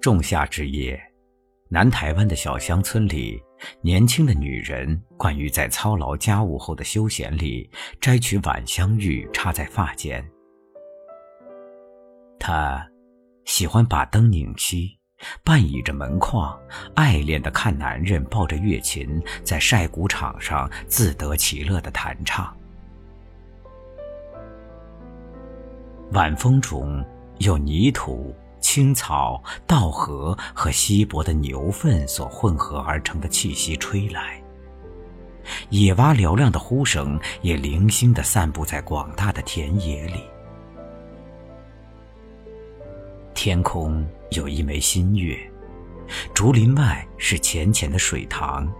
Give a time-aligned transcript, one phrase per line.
[0.00, 0.98] 仲夏之夜，
[1.68, 3.42] 南台湾的小乡村里，
[3.80, 7.68] 年轻的女人惯于在操劳家务后的休闲里，
[8.00, 10.24] 摘取晚香玉插在发间。
[12.38, 12.88] 她
[13.44, 14.88] 喜欢把灯拧熄，
[15.42, 16.56] 半倚着门框，
[16.94, 22.56] 爱恋的看男人抱着月琴在晒谷场上自得其乐的弹唱。
[26.12, 27.04] 晚风中
[27.38, 28.32] 有泥土。
[28.78, 34.40] 青草、稻禾和稀薄的牛粪所混合而成的气息吹来，
[35.70, 40.20] 野蛙嘹亮的呼声也零星地散布在广大的田野里。
[43.34, 45.36] 天空有一枚新月，
[46.32, 48.72] 竹林外是浅浅的水塘，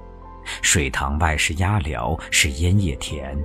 [0.63, 3.37] 水塘外是鸭寮，是烟叶田。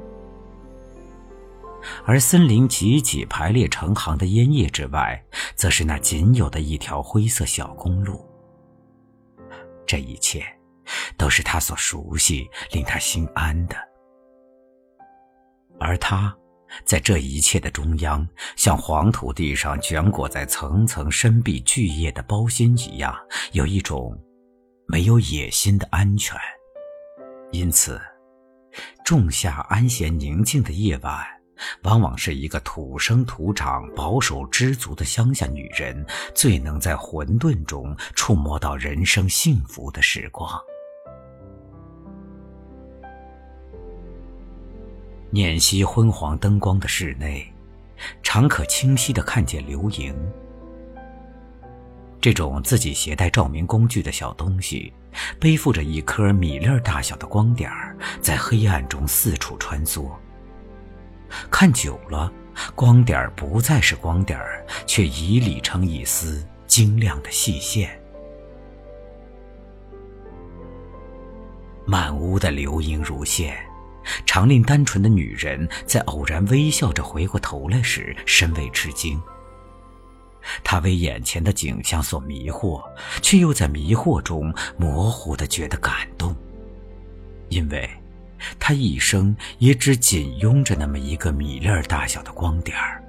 [2.06, 5.24] 而森林挤挤排列成行的烟叶之外，
[5.56, 8.26] 则是那仅有的一条灰色小公路。
[9.86, 10.46] 这一切，
[11.18, 13.76] 都是他所熟悉、令他心安的。
[15.80, 16.34] 而他，
[16.86, 23.14] 在这一切的中央，像黄土地上卷裹在层层深碧巨叶的包心一样，
[23.52, 24.18] 有一种
[24.88, 26.40] 没有野心的安全。
[27.52, 28.02] 因此，
[29.04, 31.43] 仲夏安闲宁静的夜晚。
[31.84, 40.50] 往往是一个土生土长、保守知足的乡下女人，最能在混沌中触摸到人生幸福的时光。
[45.30, 47.52] 碾熄昏黄灯光的室内，
[48.22, 50.16] 常可清晰地看见流萤。
[52.22, 54.94] 这种自己携带照明工具的小东西，
[55.40, 57.70] 背负着一颗米粒大小的光点
[58.22, 60.10] 在黑暗中四处穿梭。
[61.50, 62.32] 看久了，
[62.76, 68.00] 光点儿不再是光点儿却已理成一丝晶亮的细线。
[71.86, 73.58] 满屋的流萤如线，
[74.26, 79.22] 常令单纯的女人在偶然微笑着回过头来时，深为吃惊。
[80.64, 82.84] 她为眼前的景象所迷惑，
[83.22, 86.36] 却又在迷惑中模糊的觉得感动，
[87.50, 87.90] 因为。
[88.60, 93.02] 他一生也只仅拥着那么一个米粒儿大小的光点儿。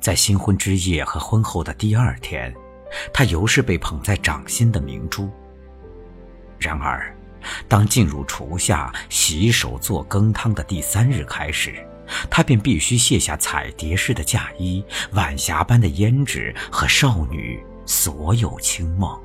[0.00, 2.54] 在新婚之夜和婚后的第二天，
[3.12, 5.28] 他犹是被捧在掌心的明珠。
[6.58, 7.14] 然而，
[7.68, 11.74] 当进入厨下洗手做羹汤的第三日开始，
[12.30, 19.18] 他便必须卸下彩蝶式的嫁衣、晚霞般的胭脂和少女所有清梦。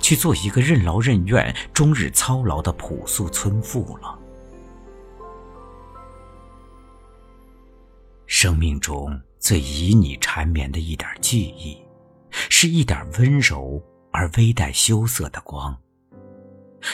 [0.00, 4.18] 去做一个任劳任怨、终日操劳的朴素村妇了。
[8.26, 11.76] 生命中最旖旎缠绵的一点记忆，
[12.30, 15.76] 是一点温柔而微带羞涩的光。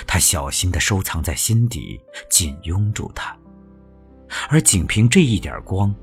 [0.07, 1.99] 他小心地收藏在心底，
[2.29, 3.35] 紧拥住它，
[4.51, 5.95] 而仅凭这一点光，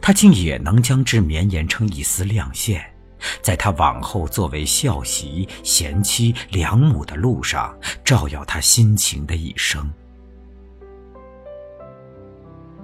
[0.00, 2.93] 他竟也能将之绵延成一丝亮线。
[3.42, 9.90] 在他往后作为孝媳、贤妻、良母的路上，照耀他心情的一生。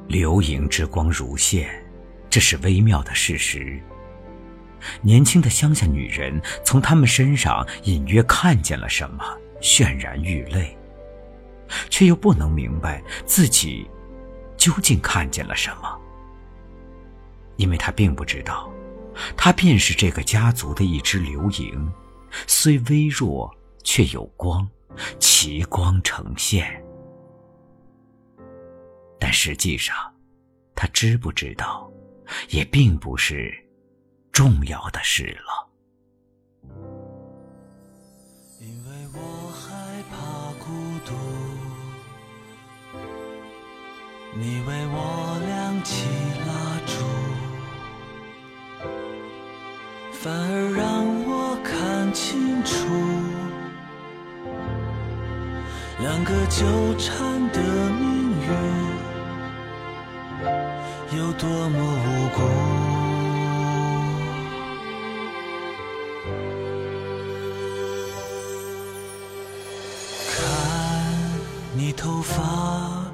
[0.09, 1.71] 流萤之光如线，
[2.29, 3.81] 这是微妙的事实。
[5.03, 9.25] 年轻的乡下女人从他们身上隐约看见了什么，
[9.61, 10.77] 泫然欲泪，
[11.91, 13.89] 却又不能明白自己
[14.56, 16.00] 究竟看见了什么，
[17.56, 18.69] 因为她并不知道。
[19.37, 21.93] 他便是这个家族的一只流萤，
[22.47, 24.69] 虽微弱，却有光，
[25.19, 26.82] 其光呈现。
[29.19, 29.94] 但实际上，
[30.75, 31.91] 他知不知道，
[32.49, 33.53] 也并不是
[34.32, 35.69] 重要的事了。
[38.60, 40.70] 因为我害怕孤
[41.05, 41.12] 独，
[44.35, 46.06] 你为我亮起
[46.46, 47.30] 蜡烛。
[50.22, 50.84] 反而让
[51.25, 52.75] 我看清楚，
[55.99, 56.67] 两个纠
[56.99, 57.17] 缠
[57.52, 58.49] 的命运
[61.19, 62.38] 有多么无辜。
[70.28, 70.37] 看
[71.75, 73.06] 你头发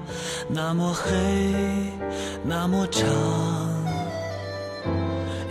[0.49, 1.93] 那么黑，
[2.43, 3.56] 那么长。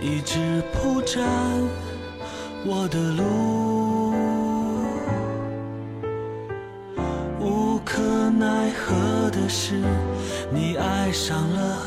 [0.06, 1.20] 一直铺展
[2.64, 4.14] 我的路。
[7.40, 9.82] 无可奈何的是，
[10.52, 11.78] 你爱上了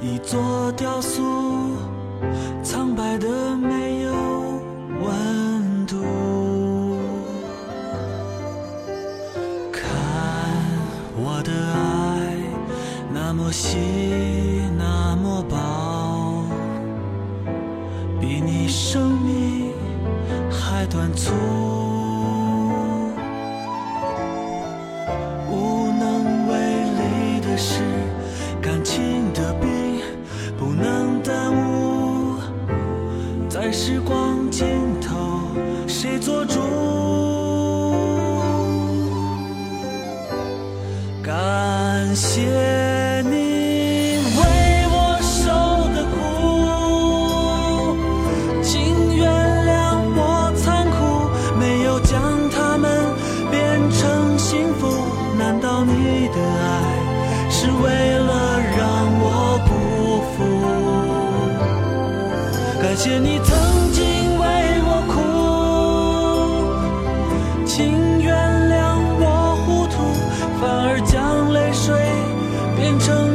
[0.00, 1.76] 一座雕塑，
[2.62, 4.12] 苍白的没有
[5.02, 5.96] 温度。
[9.70, 9.84] 看
[11.16, 12.32] 我的爱
[13.12, 14.07] 那么细。
[20.98, 21.67] 满足。
[63.08, 63.56] 谢你曾
[63.90, 64.04] 经
[64.38, 64.44] 为
[64.84, 65.16] 我哭
[67.64, 68.36] 请原
[68.68, 69.96] 谅我糊涂
[70.60, 71.88] 反而将泪水
[72.76, 73.27] 变成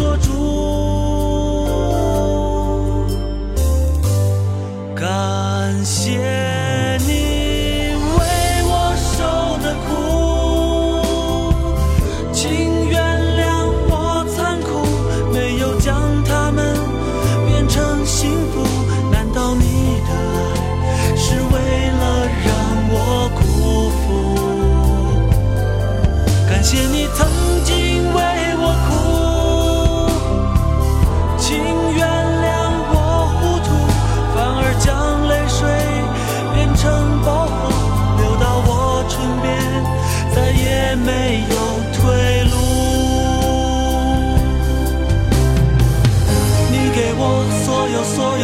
[0.00, 0.59] 做主。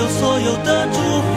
[0.09, 1.35] 所有的祝福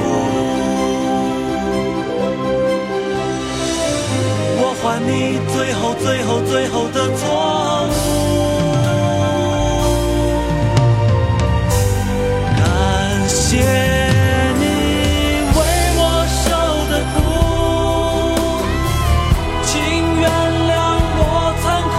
[4.61, 7.97] 我还你最后最后最后的错误
[12.57, 12.59] 感
[13.27, 13.57] 谢
[14.59, 14.63] 你
[15.55, 15.59] 为
[15.97, 16.01] 我
[16.43, 16.47] 受
[16.91, 17.17] 的苦。
[19.65, 19.71] 请
[20.19, 20.25] 原
[20.69, 20.71] 谅
[21.19, 21.23] 我
[21.61, 21.97] 残酷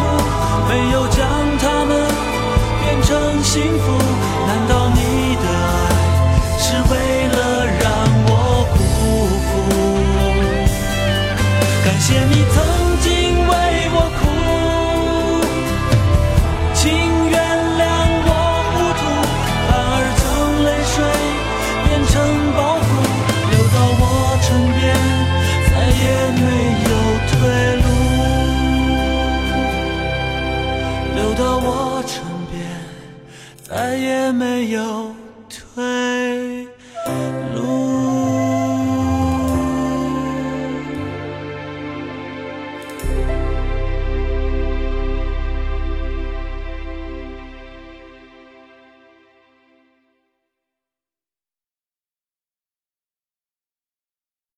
[0.69, 1.19] 没有将
[1.59, 1.91] 他们
[2.83, 3.09] 变成
[3.43, 3.87] 幸福